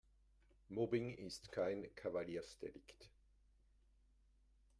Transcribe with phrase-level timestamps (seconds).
[0.69, 3.11] Mobbing ist kein Kavaliersdelikt.